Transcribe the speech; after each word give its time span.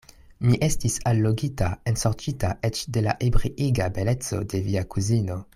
Mi 0.45 0.55
estis 0.67 0.95
allogita, 1.11 1.67
ensorĉita 1.91 2.51
eĉ 2.71 2.81
de 2.97 3.07
la 3.09 3.17
ebriiga 3.29 3.93
beleco 3.99 4.45
de 4.55 4.67
via 4.71 4.87
kuzino. 4.97 5.43